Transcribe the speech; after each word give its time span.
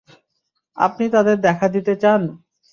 আপনি 0.77 1.05
তাদের 1.09 1.37
দেখা 1.41 1.67
দিতে 1.67 1.93
চান? 1.95 2.21